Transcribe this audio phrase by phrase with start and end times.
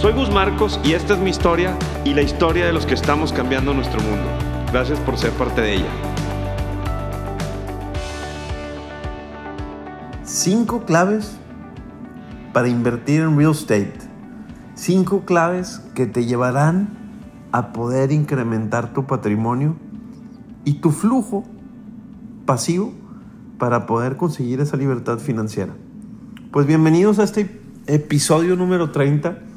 [0.00, 1.76] Soy Gus Marcos y esta es mi historia
[2.06, 4.24] y la historia de los que estamos cambiando nuestro mundo.
[4.72, 5.90] Gracias por ser parte de ella.
[10.24, 11.36] Cinco claves
[12.54, 13.92] para invertir en real estate.
[14.74, 16.88] Cinco claves que te llevarán
[17.52, 19.76] a poder incrementar tu patrimonio
[20.64, 21.44] y tu flujo
[22.46, 22.94] pasivo
[23.58, 25.74] para poder conseguir esa libertad financiera.
[26.52, 29.49] Pues bienvenidos a este episodio número 30.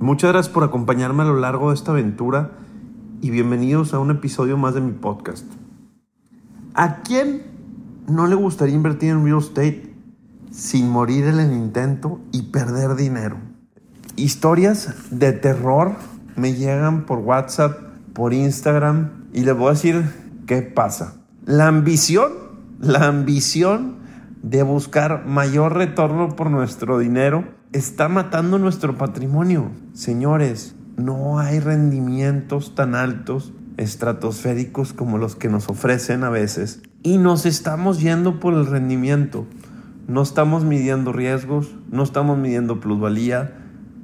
[0.00, 2.52] Muchas gracias por acompañarme a lo largo de esta aventura
[3.20, 5.44] y bienvenidos a un episodio más de mi podcast.
[6.72, 7.42] ¿A quién
[8.08, 9.94] no le gustaría invertir en real estate
[10.50, 13.36] sin morir en el intento y perder dinero?
[14.16, 15.96] Historias de terror
[16.34, 17.78] me llegan por WhatsApp,
[18.14, 20.02] por Instagram y les voy a decir
[20.46, 21.26] qué pasa.
[21.44, 22.32] La ambición,
[22.80, 23.96] la ambición
[24.42, 29.70] de buscar mayor retorno por nuestro dinero está matando nuestro patrimonio.
[29.92, 36.82] Señores, no hay rendimientos tan altos, estratosféricos como los que nos ofrecen a veces.
[37.02, 39.46] Y nos estamos yendo por el rendimiento.
[40.06, 43.56] No estamos midiendo riesgos, no estamos midiendo plusvalía,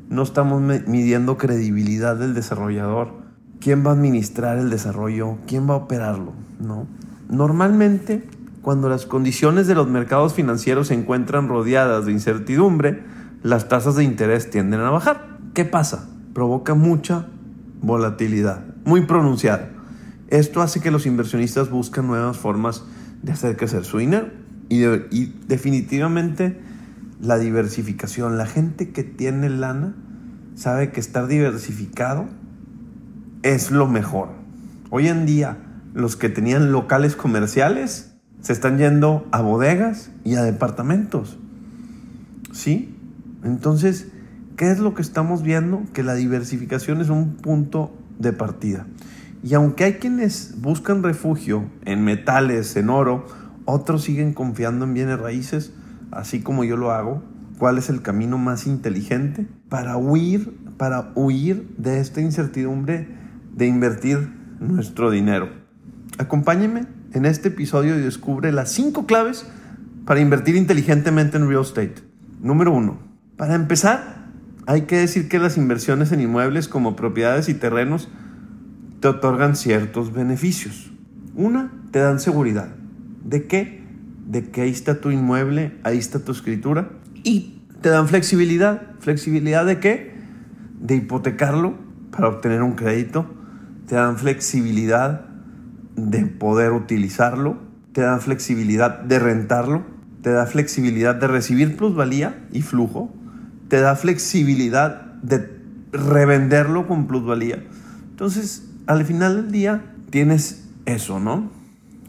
[0.09, 3.27] no estamos midiendo credibilidad del desarrollador
[3.61, 6.87] quién va a administrar el desarrollo, quién va a operarlo, ¿no?
[7.29, 8.25] Normalmente,
[8.63, 13.03] cuando las condiciones de los mercados financieros se encuentran rodeadas de incertidumbre,
[13.43, 15.39] las tasas de interés tienden a bajar.
[15.55, 16.09] ¿Qué pasa?
[16.35, 17.27] Provoca mucha
[17.81, 19.71] volatilidad, muy pronunciada.
[20.29, 22.85] Esto hace que los inversionistas busquen nuevas formas
[23.23, 24.29] de hacer crecer su dinero
[24.69, 26.61] y, y definitivamente
[27.21, 28.37] la diversificación.
[28.39, 29.95] La gente que tiene lana
[30.55, 32.27] sabe que estar diversificado
[33.43, 34.31] es lo mejor.
[34.91, 35.59] Hoy en día,
[35.95, 41.39] los que tenían locales comerciales se están yendo a bodegas y a departamentos.
[42.53, 42.96] ¿Sí?
[43.47, 44.09] Entonces,
[44.57, 45.83] ¿qué es lo que estamos viendo?
[45.93, 48.87] Que la diversificación es un punto de partida.
[49.43, 53.27] Y aunque hay quienes buscan refugio en metales, en oro,
[53.65, 55.73] otros siguen confiando en bienes raíces,
[56.11, 57.23] así como yo lo hago.
[57.59, 63.09] ¿Cuál es el camino más inteligente para huir, para huir de esta incertidumbre
[63.55, 64.29] de invertir
[64.61, 65.49] nuestro dinero.
[66.19, 69.47] Acompáñeme en este episodio y descubre las cinco claves
[70.05, 71.95] para invertir inteligentemente en real estate.
[72.41, 72.99] Número uno,
[73.37, 74.27] para empezar,
[74.67, 78.09] hay que decir que las inversiones en inmuebles como propiedades y terrenos
[79.01, 80.91] te otorgan ciertos beneficios.
[81.35, 82.69] Una, te dan seguridad.
[83.25, 83.85] ¿De qué?
[84.27, 86.91] De que ahí está tu inmueble, ahí está tu escritura.
[87.23, 88.83] Y te dan flexibilidad.
[89.01, 90.15] ¿Flexibilidad de qué?
[90.81, 91.75] De hipotecarlo
[92.11, 93.37] para obtener un crédito
[93.87, 95.27] te dan flexibilidad
[95.95, 97.59] de poder utilizarlo,
[97.93, 99.85] te dan flexibilidad de rentarlo,
[100.23, 103.15] te da flexibilidad de recibir plusvalía y flujo,
[103.69, 105.51] te da flexibilidad de
[105.93, 107.63] revenderlo con plusvalía.
[108.11, 111.51] Entonces, al final del día, tienes eso, ¿no?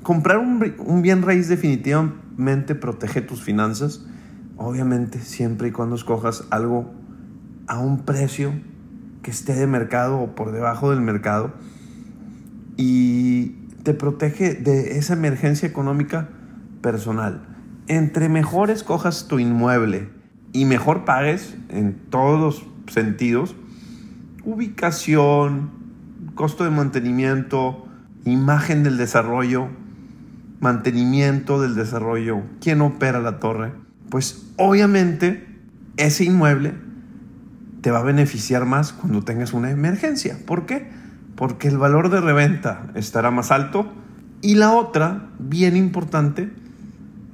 [0.04, 4.06] Comprar un, un bien raíz definitivamente protege tus finanzas,
[4.56, 6.92] obviamente siempre y cuando escojas algo
[7.68, 8.54] a un precio
[9.22, 11.54] que esté de mercado o por debajo del mercado
[12.78, 13.50] y
[13.84, 16.30] te protege de esa emergencia económica
[16.82, 17.42] personal.
[17.88, 20.10] Entre mejor escojas tu inmueble
[20.54, 23.56] y mejor pagues en todos los sentidos,
[24.44, 25.72] ubicación,
[26.36, 27.88] costo de mantenimiento,
[28.26, 29.68] imagen del desarrollo,
[30.60, 33.74] mantenimiento del desarrollo, quién opera la torre,
[34.10, 35.46] pues obviamente
[35.98, 36.74] ese inmueble
[37.82, 40.38] te va a beneficiar más cuando tengas una emergencia.
[40.46, 40.90] ¿Por qué?
[41.36, 43.92] Porque el valor de reventa estará más alto
[44.42, 46.52] y la otra, bien importante,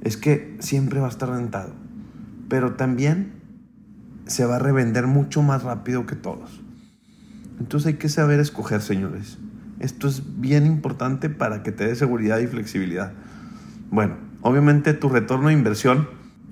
[0.02, 1.83] es que siempre va a estar rentado.
[2.54, 3.32] Pero también
[4.26, 6.62] se va a revender mucho más rápido que todos.
[7.58, 9.38] Entonces hay que saber escoger, señores.
[9.80, 13.12] Esto es bien importante para que te dé seguridad y flexibilidad.
[13.90, 16.06] Bueno, obviamente tu retorno de inversión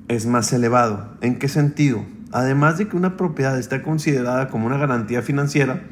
[0.09, 1.17] es más elevado.
[1.21, 2.05] ¿En qué sentido?
[2.33, 5.83] además de que una propiedad está considerada como una garantía financiera,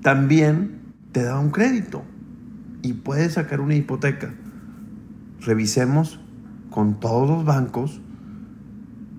[0.00, 2.04] también te da un crédito
[2.82, 4.32] y puedes sacar una hipoteca.
[5.40, 6.20] Revisemos
[6.70, 8.00] con todos los bancos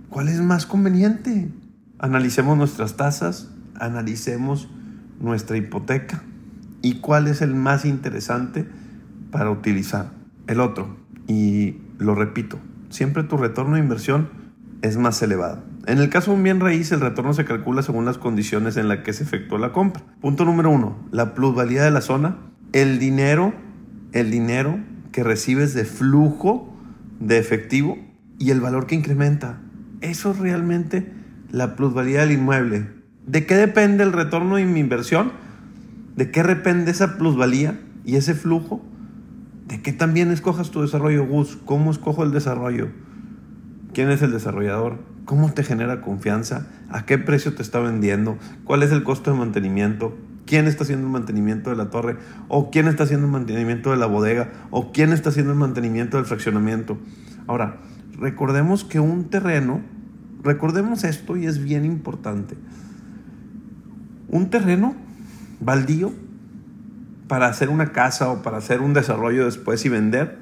[0.09, 1.49] cuál es más conveniente.
[1.99, 4.69] Analicemos nuestras tasas, analicemos
[5.19, 6.23] nuestra hipoteca
[6.81, 8.67] y cuál es el más interesante
[9.31, 10.11] para utilizar.
[10.47, 10.97] El otro,
[11.27, 12.59] y lo repito,
[12.89, 14.29] siempre tu retorno de inversión
[14.81, 15.63] es más elevado.
[15.85, 18.87] En el caso de un bien raíz, el retorno se calcula según las condiciones en
[18.87, 20.03] las que se efectuó la compra.
[20.21, 22.37] Punto número uno, la plusvalía de la zona.
[22.73, 23.53] El dinero,
[24.11, 24.79] el dinero
[25.11, 26.73] que recibes de flujo
[27.19, 27.97] de efectivo
[28.37, 29.61] y el valor que incrementa.
[30.01, 31.11] Eso es realmente
[31.51, 32.87] la plusvalía del inmueble.
[33.25, 35.31] ¿De qué depende el retorno de mi inversión?
[36.15, 38.81] ¿De qué depende esa plusvalía y ese flujo?
[39.67, 41.57] ¿De qué también escojas tu desarrollo, Gus?
[41.65, 42.89] ¿Cómo escojo el desarrollo?
[43.93, 44.99] ¿Quién es el desarrollador?
[45.25, 46.67] ¿Cómo te genera confianza?
[46.89, 48.37] ¿A qué precio te está vendiendo?
[48.63, 50.17] ¿Cuál es el costo de mantenimiento?
[50.45, 52.17] ¿Quién está haciendo el mantenimiento de la torre?
[52.47, 54.49] ¿O quién está haciendo el mantenimiento de la bodega?
[54.71, 56.97] ¿O quién está haciendo el mantenimiento del fraccionamiento?
[57.45, 57.77] Ahora,
[58.19, 59.81] recordemos que un terreno,
[60.43, 62.55] recordemos esto y es bien importante.
[64.27, 64.95] Un terreno
[65.59, 66.11] baldío
[67.27, 70.39] para hacer una casa o para hacer un desarrollo después y vender,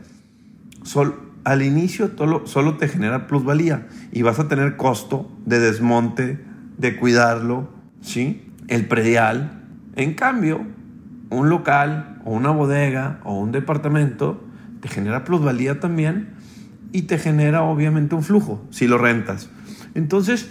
[1.44, 2.12] al inicio
[2.45, 6.44] solo te genera plusvalía y vas a tener costo de desmonte,
[6.77, 7.69] de cuidarlo,
[8.01, 8.51] ¿sí?
[8.68, 9.63] El predial.
[9.95, 10.65] En cambio,
[11.30, 14.44] un local o una bodega o un departamento
[14.81, 16.36] te genera plusvalía también
[16.91, 19.49] y te genera obviamente un flujo si lo rentas.
[19.93, 20.49] Entonces,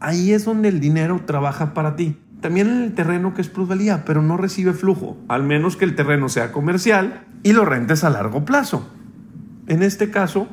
[0.00, 2.18] ahí es donde el dinero trabaja para ti.
[2.40, 5.94] También en el terreno que es plusvalía, pero no recibe flujo, al menos que el
[5.94, 8.90] terreno sea comercial y lo rentes a largo plazo.
[9.68, 10.48] En este caso,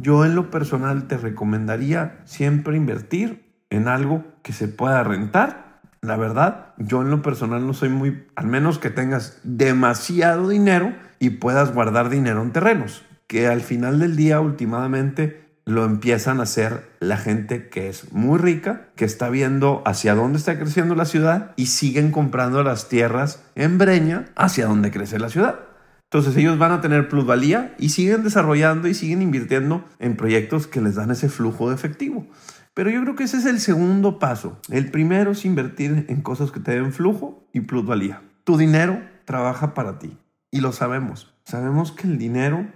[0.00, 5.80] yo en lo personal te recomendaría siempre invertir en algo que se pueda rentar.
[6.02, 10.94] La verdad, yo en lo personal no soy muy, al menos que tengas demasiado dinero
[11.18, 16.44] y puedas guardar dinero en terrenos, que al final del día últimamente lo empiezan a
[16.44, 21.04] hacer la gente que es muy rica, que está viendo hacia dónde está creciendo la
[21.04, 25.58] ciudad y siguen comprando las tierras en Breña hacia dónde crece la ciudad.
[26.04, 30.80] Entonces ellos van a tener plusvalía y siguen desarrollando y siguen invirtiendo en proyectos que
[30.80, 32.28] les dan ese flujo de efectivo.
[32.74, 34.60] Pero yo creo que ese es el segundo paso.
[34.70, 38.22] El primero es invertir en cosas que te den flujo y plusvalía.
[38.44, 40.16] Tu dinero trabaja para ti
[40.52, 41.34] y lo sabemos.
[41.44, 42.66] Sabemos que el dinero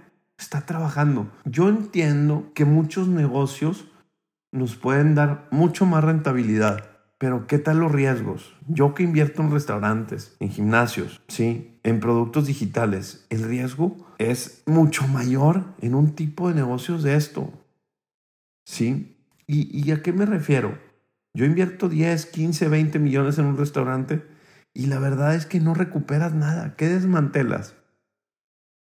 [0.41, 1.31] está trabajando.
[1.45, 3.85] Yo entiendo que muchos negocios
[4.51, 8.53] nos pueden dar mucho más rentabilidad, pero ¿qué tal los riesgos?
[8.67, 15.07] Yo que invierto en restaurantes, en gimnasios, sí, en productos digitales, el riesgo es mucho
[15.07, 17.53] mayor en un tipo de negocios de esto.
[18.65, 19.17] ¿Sí?
[19.47, 20.79] ¿Y, a qué me refiero?
[21.33, 24.25] Yo invierto 10, 15, 20 millones en un restaurante
[24.73, 26.75] y la verdad es que no recuperas nada.
[26.77, 27.75] ¿Qué desmantelas?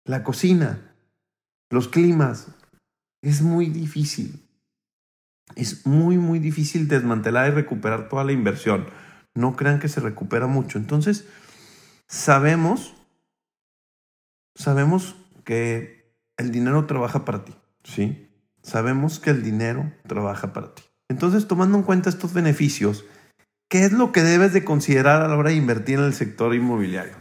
[0.05, 0.90] La cocina,
[1.71, 2.49] los climas.
[3.23, 4.43] Es muy difícil.
[5.57, 8.87] Es muy, muy difícil desmantelar y recuperar toda la inversión.
[9.35, 10.79] No crean que se recupera mucho.
[10.79, 11.27] Entonces,
[12.09, 12.95] sabemos,
[14.55, 18.29] sabemos que el dinero trabaja para ti, ¿sí?
[18.63, 20.83] Sabemos que el dinero trabaja para ti.
[21.09, 23.05] Entonces, tomando en cuenta estos beneficios,
[23.69, 26.55] ¿qué es lo que debes de considerar a la hora de invertir en el sector
[26.55, 27.17] inmobiliario?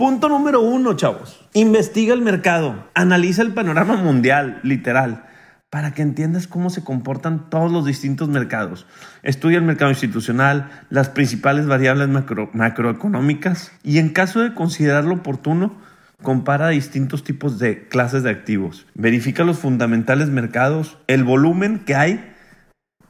[0.00, 1.46] Punto número uno, chavos.
[1.52, 2.88] Investiga el mercado.
[2.94, 5.26] Analiza el panorama mundial, literal,
[5.68, 8.86] para que entiendas cómo se comportan todos los distintos mercados.
[9.22, 15.76] Estudia el mercado institucional, las principales variables macroeconómicas y en caso de considerarlo oportuno,
[16.22, 18.86] compara distintos tipos de clases de activos.
[18.94, 22.34] Verifica los fundamentales mercados, el volumen que hay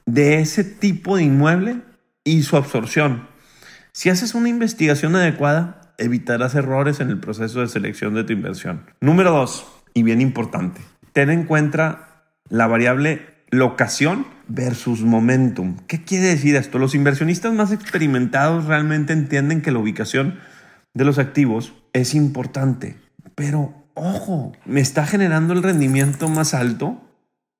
[0.07, 1.83] de ese tipo de inmueble
[2.25, 3.29] y su absorción.
[3.93, 8.87] Si haces una investigación adecuada, evitarás errores en el proceso de selección de tu inversión.
[9.01, 10.81] Número dos, y bien importante,
[11.13, 15.77] ten en cuenta la variable locación versus momentum.
[15.87, 16.79] ¿Qué quiere decir esto?
[16.79, 20.39] Los inversionistas más experimentados realmente entienden que la ubicación
[20.95, 22.97] de los activos es importante,
[23.35, 27.01] pero ojo, me está generando el rendimiento más alto,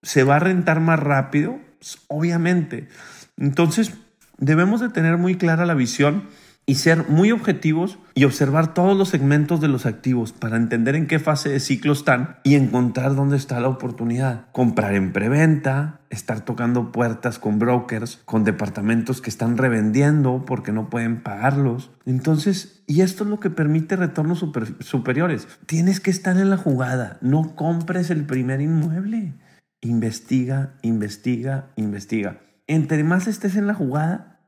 [0.03, 2.89] se va a rentar más rápido, pues, obviamente.
[3.37, 3.93] Entonces,
[4.39, 6.25] debemos de tener muy clara la visión
[6.71, 11.09] y ser muy objetivos y observar todos los segmentos de los activos para entender en
[11.09, 14.47] qué fase de ciclo están y encontrar dónde está la oportunidad.
[14.53, 20.91] Comprar en preventa, estar tocando puertas con brokers, con departamentos que están revendiendo porque no
[20.91, 21.91] pueden pagarlos.
[22.07, 24.47] Entonces, y esto es lo que permite retornos
[24.79, 25.49] superiores.
[25.67, 29.35] Tienes que estar en la jugada, no compres el primer inmueble.
[29.81, 32.39] Investiga, investiga, investiga.
[32.69, 34.41] Entre más estés en la jugada,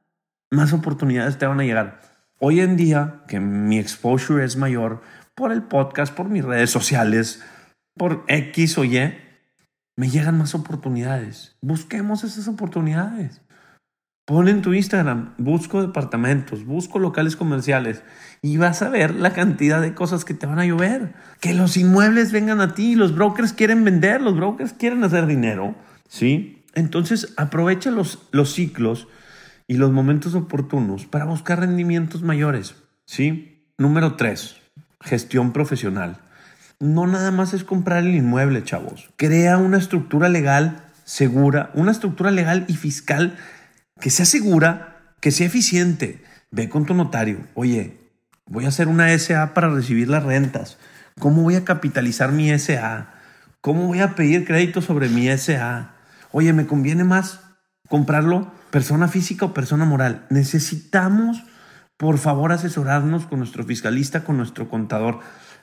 [0.52, 2.11] más oportunidades te van a llegar.
[2.44, 5.00] Hoy en día, que mi exposure es mayor
[5.36, 7.40] por el podcast, por mis redes sociales,
[7.96, 8.98] por X o Y,
[9.96, 11.56] me llegan más oportunidades.
[11.60, 13.42] Busquemos esas oportunidades.
[14.26, 18.02] Pon en tu Instagram, busco departamentos, busco locales comerciales
[18.42, 21.14] y vas a ver la cantidad de cosas que te van a llover.
[21.38, 25.76] Que los inmuebles vengan a ti, los brokers quieren vender, los brokers quieren hacer dinero,
[26.08, 26.64] ¿sí?
[26.74, 29.06] Entonces aprovecha los, los ciclos
[29.66, 32.74] y los momentos oportunos para buscar rendimientos mayores,
[33.06, 33.66] ¿sí?
[33.78, 34.56] Número tres,
[35.00, 36.18] gestión profesional.
[36.80, 39.10] No nada más es comprar el inmueble, chavos.
[39.16, 43.36] Crea una estructura legal segura, una estructura legal y fiscal
[44.00, 46.22] que sea segura, que sea eficiente.
[46.50, 47.98] Ve con tu notario, oye,
[48.46, 50.78] voy a hacer una SA para recibir las rentas.
[51.18, 53.14] ¿Cómo voy a capitalizar mi SA?
[53.60, 55.94] ¿Cómo voy a pedir crédito sobre mi SA?
[56.32, 57.40] Oye, ¿me conviene más
[57.88, 60.26] comprarlo persona física o persona moral?
[60.30, 61.44] Necesitamos,
[61.96, 65.20] por favor, asesorarnos con nuestro fiscalista, con nuestro contador,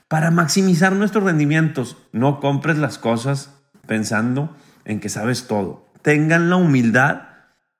[0.07, 1.97] para maximizar nuestros rendimientos.
[2.13, 5.91] No compres las cosas pensando en que sabes todo.
[6.01, 7.23] Tengan la humildad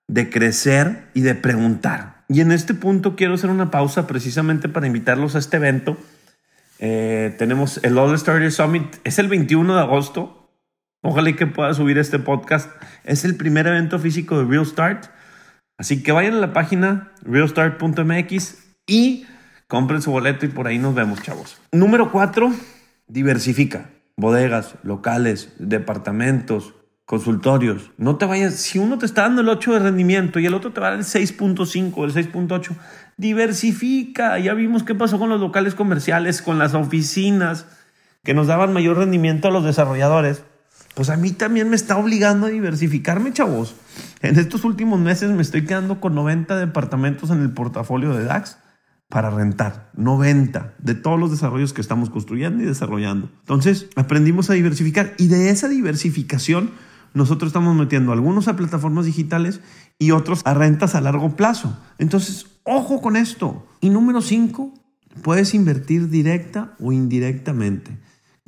[0.07, 2.25] de crecer y de preguntar.
[2.27, 5.98] Y en este punto quiero hacer una pausa precisamente para invitarlos a este evento.
[6.79, 10.51] Eh, tenemos el All Starter Summit, es el 21 de agosto.
[11.01, 12.69] Ojalá que pueda subir este podcast.
[13.03, 15.19] Es el primer evento físico de Real Start.
[15.79, 19.25] Así que vayan a la página realstart.mx y
[19.69, 21.57] compren su boleto y por ahí nos vemos, chavos.
[21.71, 22.51] Número 4,
[23.07, 23.89] diversifica.
[24.17, 26.74] Bodegas, locales, departamentos,
[27.05, 27.91] consultorios.
[27.98, 30.74] No te vayas, si uno te está dando el 8 de rendimiento y el otro
[30.74, 32.75] te va a dar el 6.5, el 6.8,
[33.15, 34.38] diversifica.
[34.38, 37.67] Ya vimos qué pasó con los locales comerciales, con las oficinas
[38.25, 40.43] que nos daban mayor rendimiento a los desarrolladores.
[40.96, 43.75] Pues a mí también me está obligando a diversificarme, chavos.
[44.22, 48.58] En estos últimos meses me estoy quedando con 90 departamentos en el portafolio de DAX
[49.08, 49.89] para rentar.
[49.96, 53.29] 90 de todos los desarrollos que estamos construyendo y desarrollando.
[53.41, 56.72] Entonces, aprendimos a diversificar y de esa diversificación
[57.13, 59.62] nosotros estamos metiendo algunos a plataformas digitales
[59.98, 61.77] y otros a rentas a largo plazo.
[61.98, 63.67] Entonces, ojo con esto.
[63.81, 64.74] Y número cinco,
[65.24, 67.98] puedes invertir directa o indirectamente.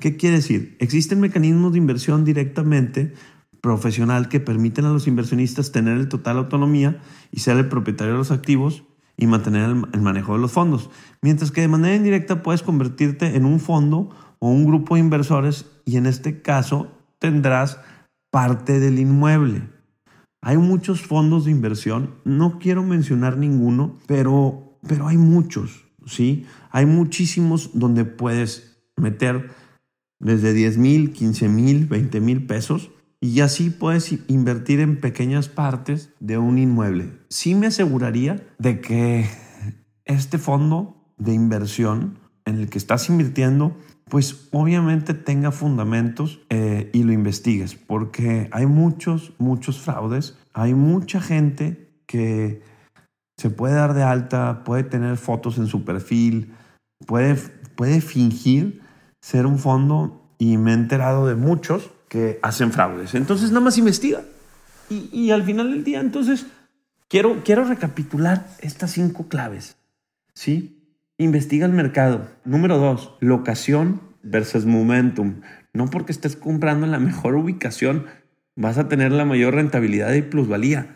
[0.01, 0.75] ¿Qué quiere decir?
[0.79, 3.13] Existen mecanismos de inversión directamente
[3.62, 7.00] profesional que permiten a los inversionistas tener el total autonomía
[7.31, 8.84] y ser el propietario de los activos
[9.15, 10.89] y mantener el, manejo de los fondos.
[11.22, 15.67] Mientras que de manera indirecta puedes convertirte en un fondo o un grupo de inversores
[15.86, 17.79] y en este caso tendrás
[18.31, 19.70] parte del inmueble.
[20.41, 26.48] Hay muchos fondos de inversión, no quiero mencionar ninguno, pero, pero hay muchos, ¿sí?
[26.72, 29.61] Hay muchísimos donde puedes meter
[30.22, 36.13] desde 10 mil, 15 mil, 20 mil pesos y así puedes invertir en pequeñas partes
[36.20, 37.12] de un inmueble.
[37.30, 39.30] Sí me aseguraría de que
[40.06, 43.78] este fondo de inversión en el que estás invirtiendo
[44.10, 51.22] pues obviamente tenga fundamentos eh, y lo investigues, porque hay muchos, muchos fraudes, hay mucha
[51.22, 52.62] gente que
[53.38, 56.54] se puede dar de alta, puede tener fotos en su perfil,
[57.08, 57.36] puede,
[57.75, 58.80] puede fingir
[59.22, 63.16] ser un fondo y me he enterado de muchos que hacen fraudes.
[63.16, 64.24] Entonces nada más investiga.
[64.90, 66.48] Y, y al final del día, entonces,
[67.08, 69.78] quiero, quiero recapitular estas cinco claves.
[70.34, 70.84] ¿Sí?
[71.18, 72.28] Investiga el mercado.
[72.44, 75.42] Número dos, locación versus momentum.
[75.72, 78.08] No porque estés comprando en la mejor ubicación
[78.56, 80.96] vas a tener la mayor rentabilidad y plusvalía.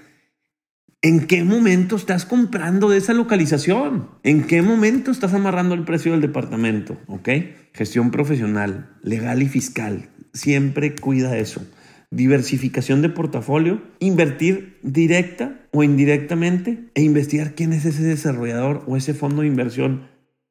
[1.05, 4.09] ¿En qué momento estás comprando de esa localización?
[4.23, 6.97] ¿En qué momento estás amarrando el precio del departamento?
[7.05, 7.29] ¿Ok?
[7.73, 10.09] Gestión profesional, legal y fiscal.
[10.33, 11.63] Siempre cuida eso.
[12.09, 19.13] Diversificación de portafolio, invertir directa o indirectamente e investigar quién es ese desarrollador o ese
[19.13, 20.07] fondo de inversión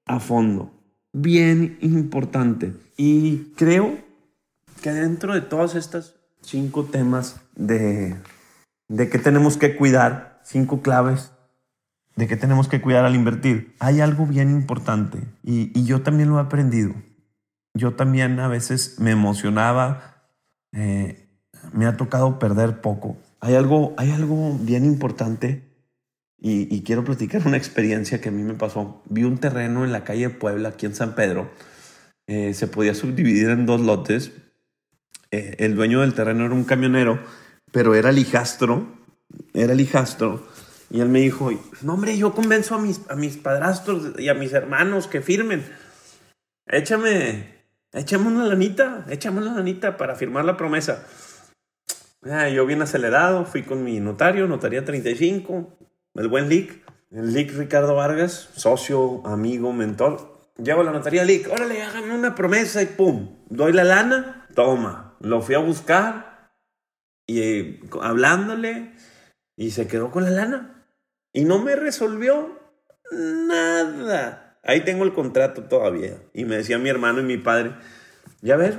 [0.06, 0.72] a fondo.
[1.12, 2.74] Bien importante.
[2.96, 3.98] Y creo
[4.84, 8.14] que dentro de todas estas cinco temas de,
[8.86, 11.32] de que tenemos que cuidar, cinco claves
[12.16, 16.28] de que tenemos que cuidar al invertir, hay algo bien importante y, y yo también
[16.28, 16.94] lo he aprendido.
[17.74, 20.28] Yo también a veces me emocionaba,
[20.72, 21.28] eh,
[21.72, 23.16] me ha tocado perder poco.
[23.40, 25.62] Hay algo, hay algo bien importante
[26.46, 29.02] y, quiero platicar una experiencia que a mí me pasó.
[29.08, 31.50] Vi un terreno en la calle Puebla, aquí en San Pedro.
[32.26, 34.32] Eh, se podía subdividir en dos lotes.
[35.30, 37.18] Eh, el dueño del terreno era un camionero,
[37.72, 38.86] pero era lijastro.
[39.52, 40.46] Era lijastro.
[40.90, 41.50] Y él me dijo,
[41.82, 45.64] no hombre, yo convenzo a mis, a mis padrastros y a mis hermanos que firmen.
[46.66, 51.04] Échame, échame una lanita, échame una lanita para firmar la promesa.
[52.22, 55.76] Ah, yo bien acelerado, fui con mi notario, notaría 35,
[56.14, 60.42] el buen Lick, el Lick Ricardo Vargas, socio, amigo, mentor.
[60.56, 65.16] Llevo la notaría Lick, órale, hágame una promesa y pum, doy la lana, toma.
[65.20, 66.50] Lo fui a buscar
[67.26, 68.94] y eh, hablándole
[69.56, 70.86] y se quedó con la lana.
[71.32, 72.58] Y no me resolvió
[73.10, 74.58] nada.
[74.62, 76.16] Ahí tengo el contrato todavía.
[76.32, 77.74] Y me decía mi hermano y mi padre,
[78.40, 78.76] ya ves,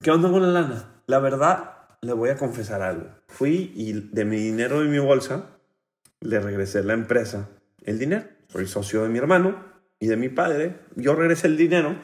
[0.00, 1.02] ¿qué onda con la lana?
[1.06, 3.08] La verdad, le voy a confesar algo.
[3.28, 5.50] Fui y de mi dinero y mi bolsa
[6.20, 7.48] le regresé la empresa
[7.84, 8.24] el dinero.
[8.48, 9.62] Soy socio de mi hermano
[9.98, 10.76] y de mi padre.
[10.96, 11.96] Yo regresé el dinero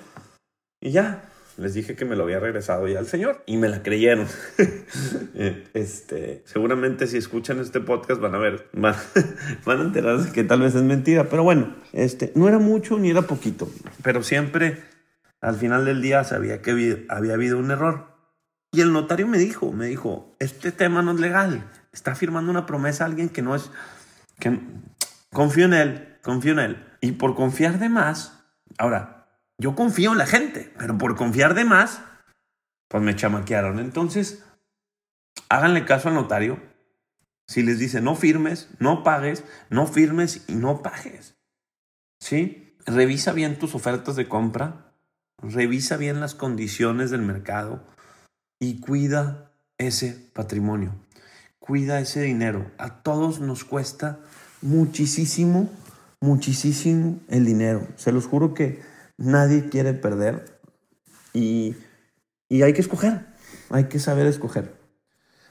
[0.80, 1.29] y ya.
[1.61, 4.26] Les dije que me lo había regresado ya al señor y me la creyeron.
[5.35, 8.95] Eh, este, seguramente si escuchan este podcast van a ver, van,
[9.67, 13.23] a enterarse que tal vez es mentira, pero bueno, este, no era mucho ni era
[13.23, 13.71] poquito,
[14.02, 14.83] pero siempre
[15.40, 18.09] al final del día sabía que había habido un error.
[18.73, 22.67] Y el notario me dijo, me dijo, este tema no es legal, está firmando una
[22.67, 23.71] promesa a alguien que no es,
[24.38, 24.59] que
[25.33, 26.87] confío en él, confío en él.
[27.00, 28.45] Y por confiar de más,
[28.76, 29.20] ahora,
[29.61, 32.00] yo confío en la gente, pero por confiar de más,
[32.88, 33.79] pues me chamaquearon.
[33.79, 34.43] Entonces,
[35.50, 36.59] háganle caso al notario.
[37.47, 41.37] Si les dice no firmes, no pagues, no firmes y no pagues.
[42.21, 42.75] ¿Sí?
[42.87, 44.95] Revisa bien tus ofertas de compra,
[45.43, 47.85] revisa bien las condiciones del mercado
[48.59, 50.95] y cuida ese patrimonio,
[51.59, 52.71] cuida ese dinero.
[52.79, 54.21] A todos nos cuesta
[54.62, 55.71] muchísimo,
[56.21, 57.87] muchísimo el dinero.
[57.97, 58.89] Se los juro que
[59.21, 60.47] Nadie quiere perder
[61.35, 61.77] y,
[62.50, 63.27] hay que escoger,
[63.69, 64.75] hay que saber escoger.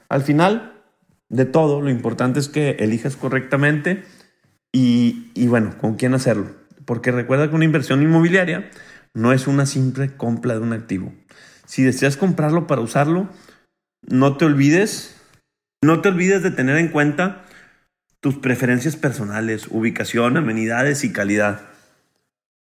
[0.08, 0.82] Al final
[1.28, 4.02] de todo, lo importante es que elijas correctamente
[4.72, 6.50] y, y bueno, con quién hacerlo.
[6.84, 8.68] Porque recuerda que una inversión inmobiliaria
[9.14, 11.12] no es una simple compra de un activo.
[11.64, 13.28] Si deseas comprarlo para usarlo,
[14.02, 15.14] no te olvides,
[15.80, 17.44] no te olvides de tener en cuenta
[18.18, 21.69] tus preferencias personales, ubicación, amenidades y calidad.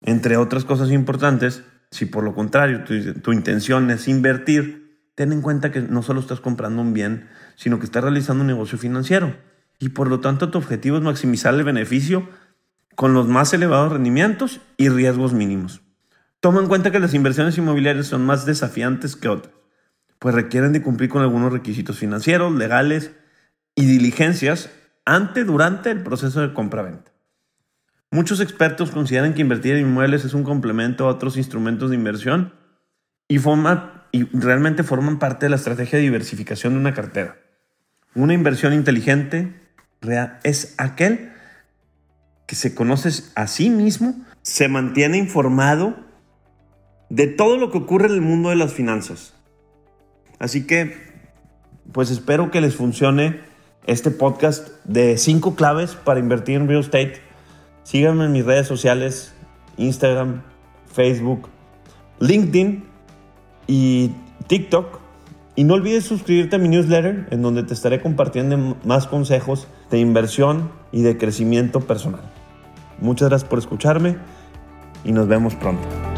[0.02, 2.84] Entre otras cosas importantes, si por lo contrario
[3.22, 7.78] tu, intención es invertir, ten en cuenta que no solo estás comprando un bien, sino
[7.78, 9.36] que estás realizando un negocio financiero.
[9.78, 12.28] Y por lo tanto tu objetivo es maximizar el beneficio
[12.94, 15.82] con los más elevados rendimientos y riesgos mínimos.
[16.40, 19.54] Toma en cuenta que las inversiones inmobiliarias son más desafiantes que otras,
[20.18, 23.12] pues requieren de cumplir con algunos requisitos financieros, legales
[23.74, 24.70] y diligencias
[25.04, 27.09] ante, durante el proceso de compra-venta.
[28.12, 32.54] Muchos expertos consideran que invertir en inmuebles es un complemento a otros instrumentos de inversión
[33.28, 37.36] y, y realmente forman parte de la estrategia de diversificación de una cartera.
[38.16, 39.54] Una inversión inteligente
[40.42, 41.32] es aquel
[42.48, 45.94] que se conoce a sí mismo, se mantiene informado
[47.10, 49.34] de todo lo que ocurre en el mundo de las finanzas.
[50.40, 50.96] Así que,
[51.92, 53.38] pues espero que les funcione
[53.86, 57.29] este podcast de cinco claves para invertir en real estate
[57.82, 59.34] Síganme en mis redes sociales,
[59.76, 60.42] Instagram,
[60.86, 61.48] Facebook,
[62.20, 62.84] LinkedIn
[63.66, 64.10] y
[64.46, 65.00] TikTok.
[65.56, 69.98] Y no olvides suscribirte a mi newsletter en donde te estaré compartiendo más consejos de
[69.98, 72.22] inversión y de crecimiento personal.
[73.00, 74.16] Muchas gracias por escucharme
[75.04, 76.09] y nos vemos pronto.